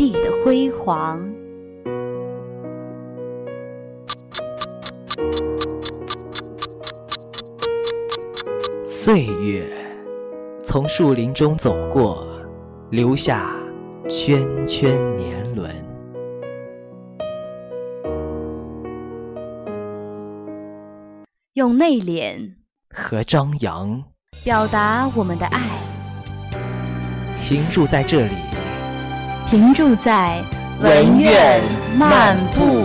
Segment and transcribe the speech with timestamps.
[0.00, 1.20] 地的辉煌。
[8.86, 9.62] 岁月
[10.64, 12.26] 从树林中走过，
[12.88, 13.54] 留下
[14.08, 15.70] 圈圈年轮。
[21.52, 22.54] 用内敛
[22.88, 24.02] 和张扬
[24.42, 25.60] 表达我们的爱。
[27.42, 28.34] 停驻在这里，
[29.50, 30.40] 停驻在
[30.80, 31.60] 文苑
[31.98, 32.84] 漫步。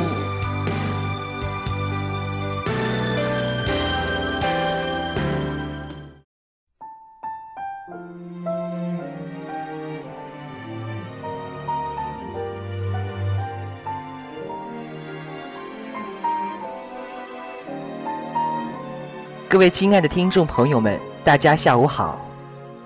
[19.47, 22.19] 各位亲爱的听众朋友们，大家下午好，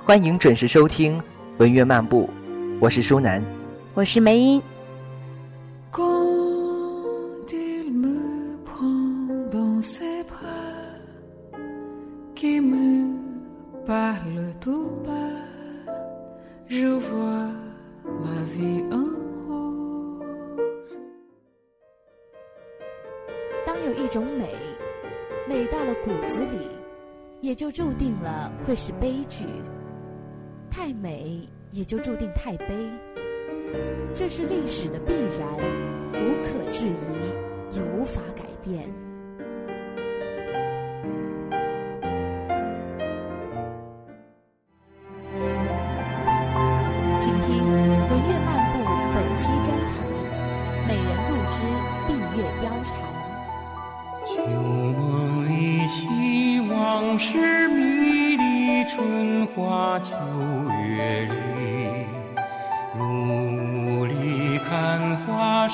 [0.03, 1.17] 欢迎准时收听。
[1.59, 2.29] 文苑漫步，
[2.81, 3.41] 我是舒楠，
[3.99, 4.63] 我是梅英。
[23.65, 24.47] 当有一种美，
[25.45, 26.69] 美到了骨子里，
[27.41, 29.43] 也就注定了会是悲剧。
[30.71, 32.89] 太美，也就注定太悲，
[34.15, 35.47] 这是历史的必然，
[36.13, 39.08] 无可置疑，也无法改变。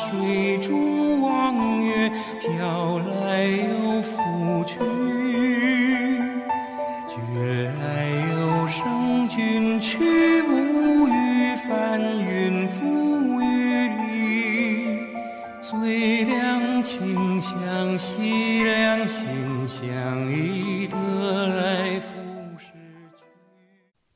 [0.05, 4.79] 水中望月，飘来又浮去。
[7.07, 9.97] 觉来有声君去，
[10.43, 14.99] 无语翻云覆雨里。
[15.61, 19.25] 最两情相惜，两心
[19.67, 20.95] 相依，得
[21.47, 22.15] 来复
[22.57, 22.67] 失
[23.17, 23.23] 去。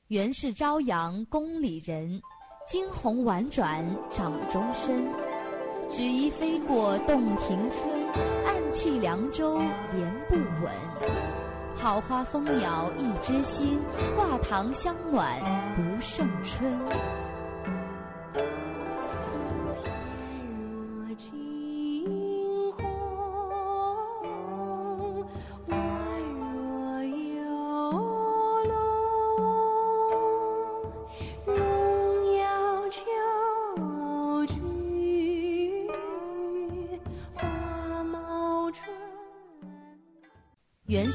[0.09, 2.21] 原是朝阳宫里人，
[2.67, 5.03] 惊鸿婉转掌中身。
[5.99, 7.91] 只疑飞过洞庭春，
[8.47, 10.71] 暗泣凉州莲不稳。
[11.75, 13.81] 好花蜂鸟一枝新，
[14.15, 15.27] 画堂香暖
[15.75, 16.71] 不胜春。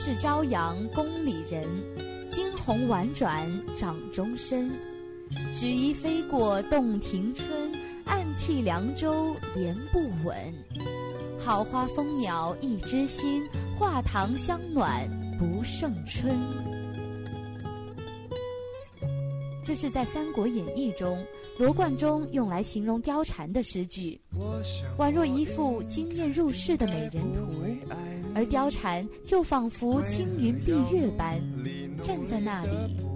[0.06, 1.64] 是朝阳宫里人，
[2.28, 4.70] 惊鸿婉转掌中身。
[5.56, 7.72] 只疑飞过洞庭春，
[8.04, 10.36] 暗泣凉州莲不稳。
[11.40, 13.42] 好花蜂鸟一枝心，
[13.78, 16.36] 画堂香暖不胜春。
[19.64, 21.18] 这是在《三国演义》中
[21.58, 24.20] 罗贯中用来形容貂蝉的诗句，
[24.98, 27.40] 宛若一幅惊艳入世的美人图。
[28.34, 31.40] 而貂蝉就仿佛青云蔽月般
[32.02, 32.70] 站在那里，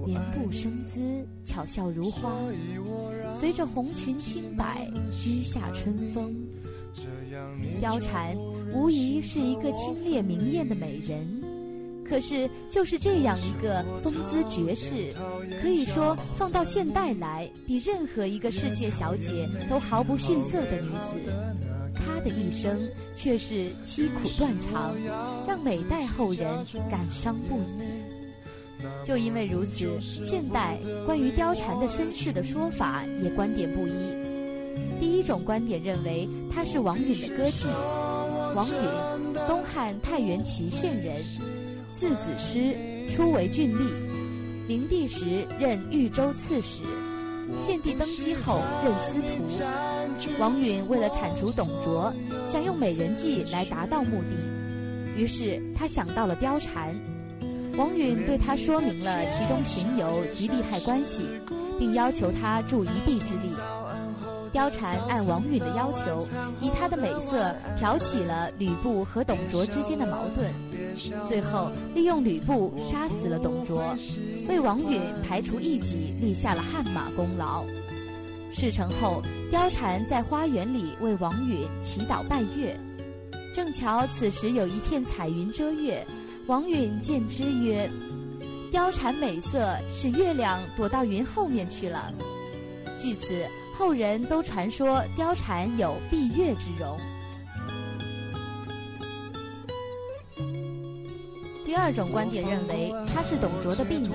[0.07, 1.01] 莲步生姿，
[1.45, 2.33] 巧笑如花，
[3.39, 6.35] 随着红裙轻摆，居下春风。
[7.83, 8.37] 貂蝉
[8.73, 11.43] 无疑是一个清冽明艳的美人，
[12.09, 15.13] 可是就是这样一个风姿绝世，
[15.61, 21.33] 可以说放到现代来，比任何一个世界小姐都毫不逊色的女子。
[21.99, 24.95] 他的一生却是凄苦断肠，
[25.47, 26.49] 让每代后人
[26.91, 28.85] 感伤不已。
[29.05, 33.93] 就因为如此，现代关于貂蝉的身世的说法也观点不一。
[35.01, 37.67] 第一种观点认为她是王允的歌妓。
[38.55, 41.21] 王允，东汉太原祁县人，
[41.95, 42.77] 字子师，
[43.11, 43.81] 初为郡吏，
[44.69, 46.83] 灵帝时任豫州刺史。
[47.59, 49.63] 献帝登基后任司徒，
[50.39, 52.13] 王允为了铲除董卓，
[52.51, 56.95] 想用美人计来达到目的，于是他想到了貂蝉。
[57.77, 61.23] 王允对他说明了其中情由及利害关系，
[61.79, 63.53] 并要求他助一臂之力。
[64.53, 66.27] 貂蝉按王允的要求，
[66.61, 70.51] 以她的美色挑起了吕布和董卓之间的矛盾，
[71.29, 73.95] 最后利用吕布杀死了董卓，
[74.49, 77.63] 为王允排除异己立下了汗马功劳。
[78.53, 79.23] 事成后，
[79.53, 82.79] 貂蝉在花园里为王允祈祷拜月，
[83.55, 86.07] 正巧此时有一片彩云遮月，
[86.47, 87.91] 王允见之曰
[88.73, 92.13] ：“貂蝉美色，使月亮躲到云后面去了。”
[92.99, 93.47] 据此。
[93.79, 96.99] 后人都传说貂蝉有闭月之容。
[101.65, 104.09] 第二种观点认为她是董卓的婢女。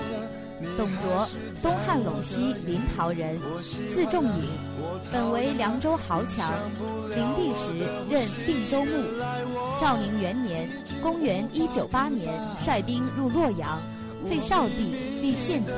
[0.77, 1.27] 董卓，
[1.61, 3.39] 东汉陇西临洮人，
[3.93, 4.49] 字仲颖，
[5.11, 6.51] 本为凉州豪强。
[7.09, 8.91] 灵帝时任定州牧。
[9.81, 10.69] 赵宁元年
[11.01, 12.33] （公元198年），
[12.65, 13.81] 率兵入洛阳，
[14.29, 15.71] 废少帝，立献帝，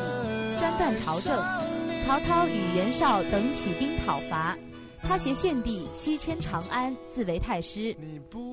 [0.60, 1.36] 专断朝政。
[2.06, 4.56] 曹操与袁绍等起兵讨伐，
[5.02, 7.96] 他携献帝西迁长安，自为太师，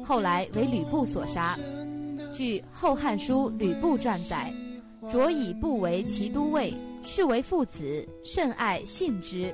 [0.06, 1.56] 后来为吕布所杀。
[2.34, 4.50] 据《后汉书·吕布传》载，
[5.10, 6.72] 卓以不为其都尉，
[7.04, 9.52] 是为父子，甚爱信之。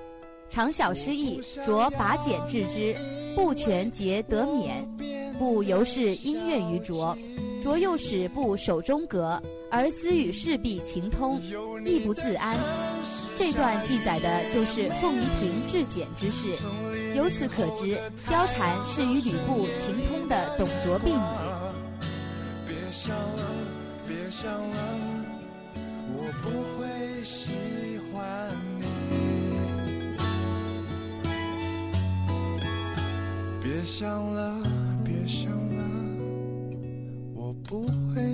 [0.51, 2.95] 常小失意，卓拔简治之，
[3.35, 4.87] 不全节得免。
[5.39, 7.17] 布由是因怨于卓，
[7.63, 9.41] 卓又使布守中阁，
[9.71, 11.41] 而私与士婢情通，
[11.85, 12.57] 亦不自安。
[13.37, 16.49] 这段记载的就是凤仪亭治简之事，
[17.15, 17.97] 由此可知，
[18.27, 21.19] 貂蝉是与吕布情通的董卓婢女。
[22.67, 23.45] 别想了，
[24.09, 24.88] 别想了，
[26.43, 27.53] 不会喜
[28.13, 28.87] 欢你。
[33.63, 34.63] 别想了，
[35.05, 35.83] 别想了，
[37.35, 38.28] 我不会。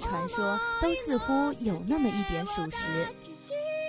[0.00, 3.06] 传说都似乎有那么一点属实。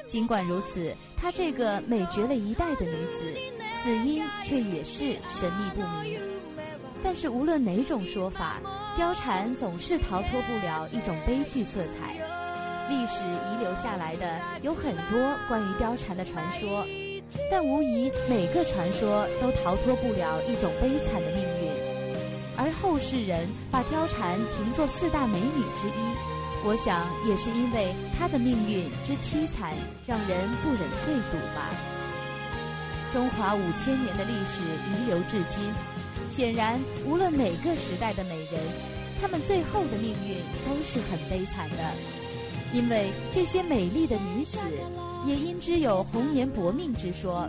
[0.06, 3.34] 尽管如此，她这个美绝了一代的女子，
[3.82, 6.20] 死因却也是神秘不明。
[7.02, 8.58] 但是无论哪种说法，
[8.98, 12.16] 貂蝉总是逃脱不了一种悲剧色彩。
[12.90, 15.18] 历史遗留下来的有很多
[15.48, 16.86] 关于貂蝉的传说，
[17.50, 21.51] 但无疑每个传说都逃脱不了一种悲惨的命运。
[22.82, 29.74] 后世人把貂蝉评作四大美女之一，我想也是因为她的命运之凄惨，
[30.08, 31.70] 让人不忍卒睹吧。
[33.14, 35.72] 中华五千年的历史遗留至今，
[36.30, 38.60] 显然无论哪个时代的美人，
[39.22, 41.78] 她们最后的命运都是很悲惨的，
[42.74, 44.58] 因为这些美丽的女子
[45.28, 47.48] 也因之有红颜薄命之说。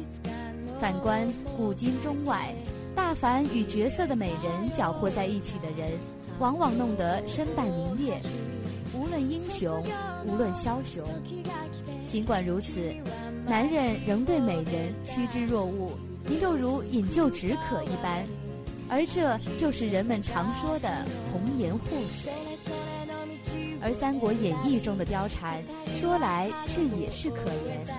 [0.78, 2.52] 反观古今中外。
[2.94, 5.92] 大凡与绝色的美人搅和在一起的人，
[6.38, 8.18] 往往弄得身败名裂。
[8.94, 9.82] 无论英雄，
[10.26, 11.02] 无论枭雄，
[12.06, 12.94] 尽管如此，
[13.46, 15.90] 男人仍对美人趋之若鹜，
[16.38, 18.26] 就如饮鸩止渴一般。
[18.88, 20.88] 而这就是人们常说的
[21.32, 21.80] “红颜祸
[22.22, 22.30] 水”。
[23.80, 25.62] 而《三国演义》中的貂蝉，
[25.98, 27.90] 说来却也是可怜，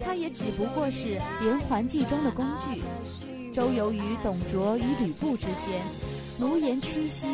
[0.00, 2.82] 她也只不过是连环计中的工具。
[3.56, 5.82] 周游于董卓与吕布之间，
[6.38, 7.26] 奴颜屈膝，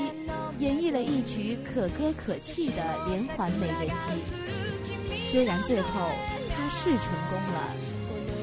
[0.61, 2.77] 演绎了一曲可歌可泣的
[3.09, 5.13] 连环美人计。
[5.33, 6.09] 虽然最后
[6.55, 7.75] 他是成功了，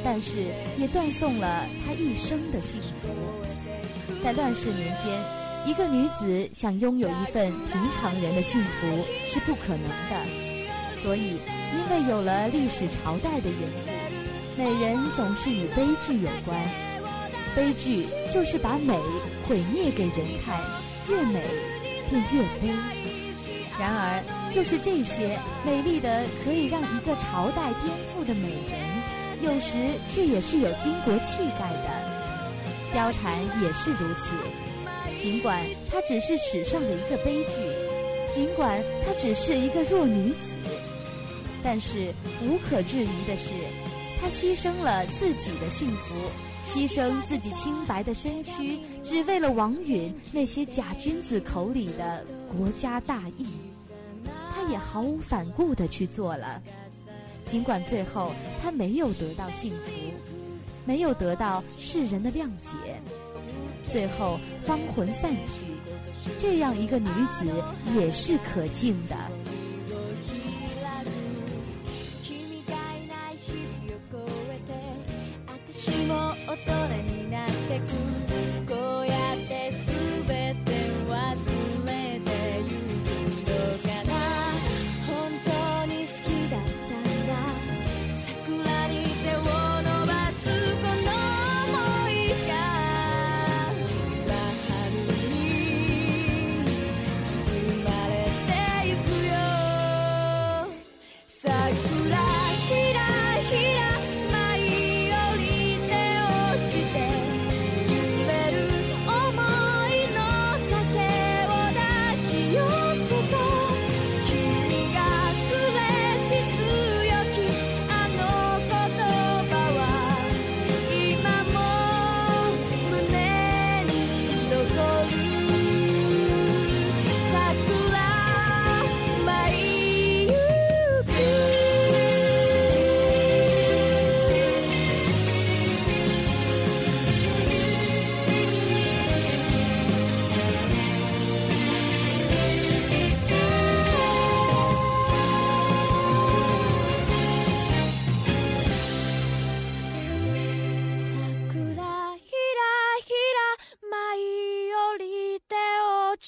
[0.03, 3.07] 但是也断送了他一生的幸福。
[4.21, 5.17] 在乱世年间，
[5.65, 8.87] 一个女子想拥有一份平常人的幸福
[9.25, 11.01] 是不可能的。
[11.01, 11.39] 所以，
[11.71, 16.88] 因为有了历史朝代的缘故，美人总是与悲剧有关。
[17.55, 18.93] 悲剧就是把美
[19.47, 20.13] 毁灭给人
[20.45, 20.61] 看，
[21.09, 21.43] 越美
[22.09, 22.73] 便越悲。
[23.79, 28.79] 然而，就是这些美丽的可以让一个朝代颠覆的美人，
[29.41, 29.77] 有时
[30.13, 31.89] 却也是有巾帼气概的。
[32.93, 34.33] 貂蝉也是如此。
[35.21, 40.35] 尽管她只是史上的一个悲剧，尽管她只是一个弱女子，
[41.63, 43.49] 但是无可置疑的是，
[44.21, 46.15] 她牺牲了自己的幸福。
[46.69, 52.23] 牺牲自己清白的身躯，只为了王允那些假君子口里的
[52.55, 53.47] 国家大义，
[54.53, 56.61] 他也毫无反顾地去做了。
[57.47, 59.91] 尽管最后她没有得到幸福，
[60.85, 62.77] 没有得到世人的谅解，
[63.91, 65.65] 最后芳魂散去，
[66.37, 67.47] 这样一个女子
[67.95, 69.15] 也是可敬的。
[76.49, 76.78] 音。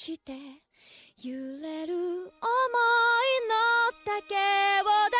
[0.02, 0.32] して
[1.22, 1.32] 揺
[1.62, 1.94] れる想い
[3.46, 3.54] の
[4.04, 4.34] 竹
[4.80, 5.14] を抱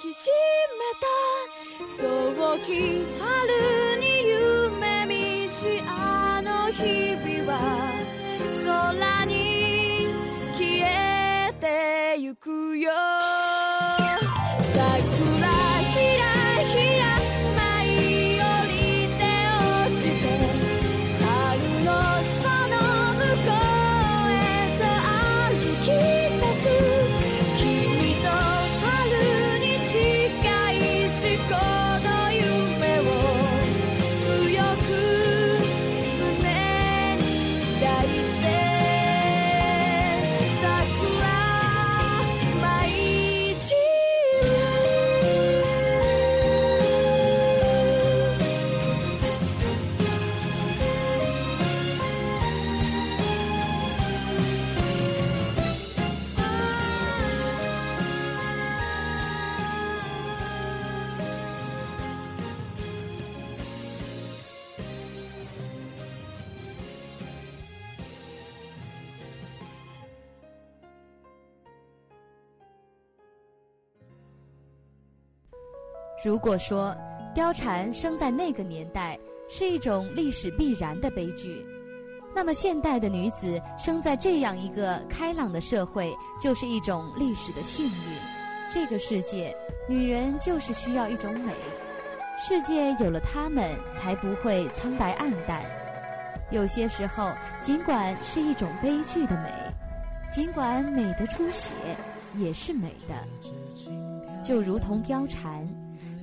[0.00, 0.30] きし
[0.78, 1.10] めた。
[2.00, 2.70] 遠き
[3.18, 7.52] 春に夢見しあの日々は
[8.64, 10.06] 空に
[10.56, 13.17] 消えてゆくよ。
[76.24, 76.94] 如果说
[77.34, 79.16] 貂蝉生在那个年代
[79.48, 81.64] 是一种历史必然的悲剧，
[82.34, 87.92] 那么现代的女子生在这样一个开朗的社会就是一种历史的幸运。
[88.70, 89.56] 这个世界，
[89.88, 91.52] 女人就是需要一种美，
[92.40, 95.62] 世界有了她们才不会苍白暗淡。
[96.50, 97.30] 有些时候，
[97.62, 99.50] 尽管是一种悲剧的美，
[100.32, 101.70] 尽管美的出血，
[102.34, 105.66] 也是美的，就如同貂蝉。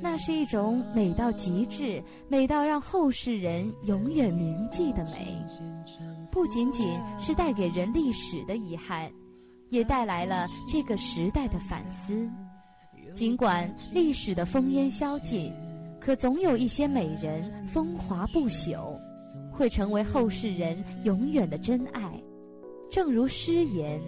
[0.01, 5.43] 那是一种美到极致、美到让后世人永远铭记的美，
[6.31, 9.11] 不仅仅是带给人历史的遗憾，
[9.69, 12.29] 也带来了这个时代的反思。
[13.13, 15.53] 尽管历史的烽烟消尽，
[15.99, 18.99] 可总有一些美人风华不朽，
[19.51, 22.21] 会成为后世人永远的真爱。
[22.91, 23.99] 正如诗言。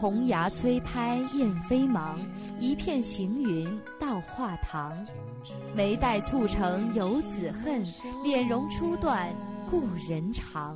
[0.00, 2.18] 红牙催拍燕飞忙，
[2.58, 3.68] 一片行云
[4.00, 4.96] 到画堂。
[5.74, 7.84] 眉黛蹙成游子恨，
[8.24, 9.28] 脸容初断
[9.70, 10.74] 故人长。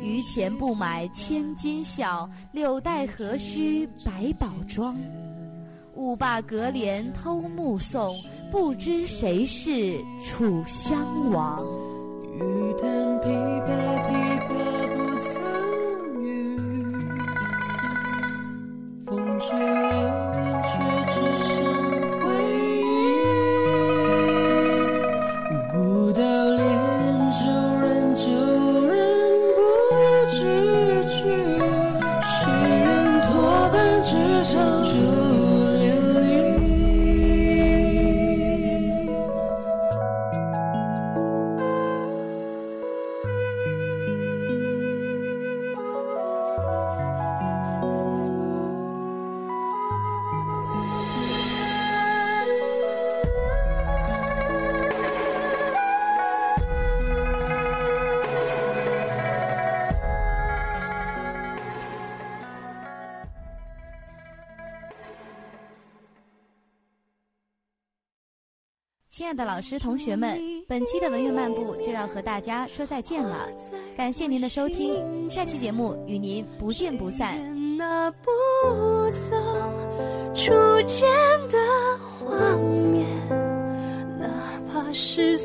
[0.00, 4.96] 榆钱不买千金笑，柳带何须百宝装？
[5.94, 8.10] 舞罢隔帘偷目送，
[8.50, 9.92] 不知谁是
[10.24, 11.62] 楚襄王。
[12.38, 12.40] 雨
[12.80, 13.28] 弹琵
[13.66, 13.75] 琶，
[69.36, 73.46] 的老师、同学们，本期的文乐漫步就要和大家说再见了，
[73.96, 77.36] 感谢您的收听，下期节目与您不见不散。
[77.76, 78.30] 那不
[79.10, 79.36] 走
[80.34, 80.52] 初
[80.86, 81.06] 见
[81.50, 81.58] 的
[82.00, 83.06] 画面，
[84.18, 84.26] 哪
[84.72, 85.35] 怕是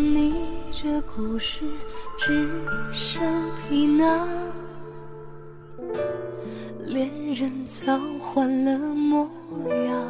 [0.00, 0.34] 你
[0.72, 1.64] 这故事
[2.16, 2.48] 只
[2.92, 3.22] 剩
[3.68, 4.28] 皮囊，
[6.78, 9.28] 恋人早换了模
[9.84, 10.04] 样。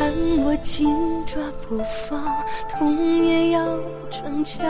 [0.00, 0.12] 但
[0.44, 0.88] 我紧
[1.26, 1.78] 抓不
[2.08, 2.24] 放，
[2.68, 3.64] 痛也要
[4.10, 4.64] 逞强，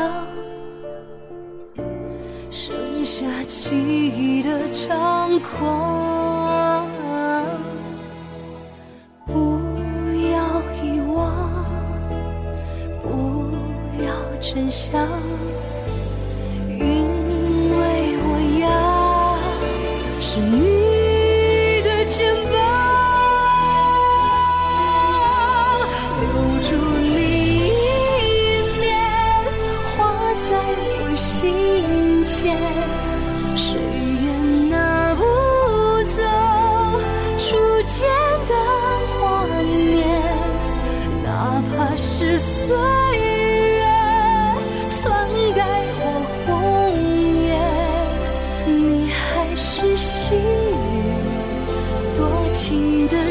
[2.51, 3.75] 剩下记
[4.09, 6.18] 忆的猖狂。
[14.55, 15.07] 真相，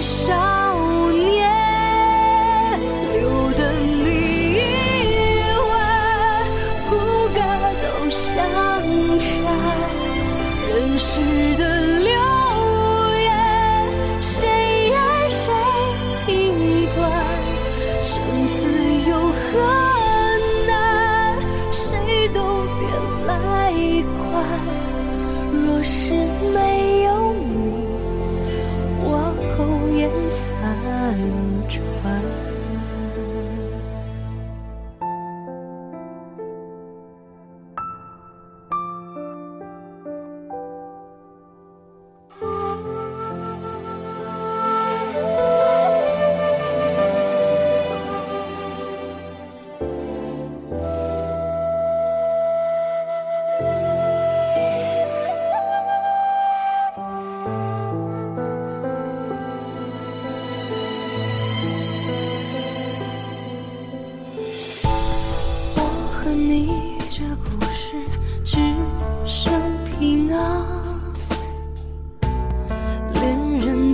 [0.07, 0.56] 伤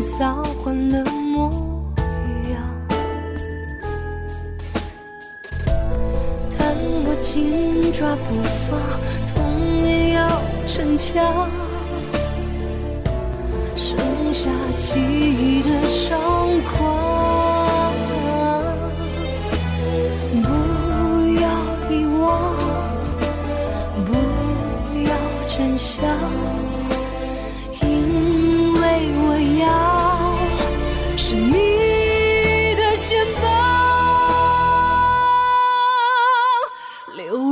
[0.03, 1.49] 扫换了模
[2.51, 2.61] 样，
[6.57, 8.79] 但我紧抓不放，
[9.33, 9.33] 痛
[9.83, 10.27] 也要
[10.67, 11.49] 逞强，
[13.77, 13.97] 剩
[14.33, 16.92] 下记忆的猖狂。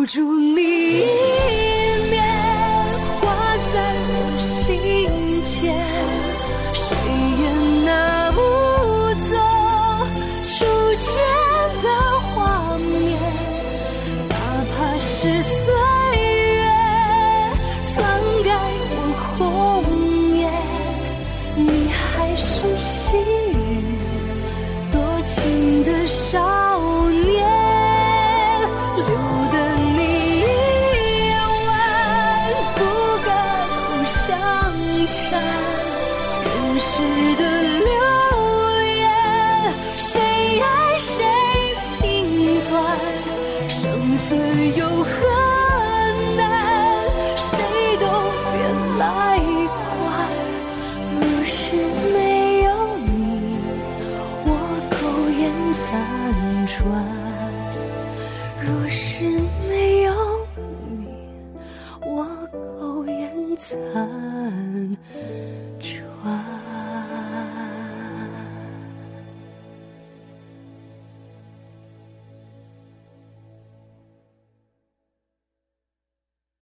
[0.02, 1.21] 不住你。